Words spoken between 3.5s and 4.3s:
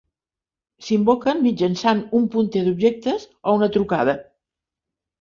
una trucada.